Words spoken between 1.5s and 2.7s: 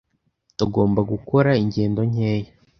ingendo nkeya.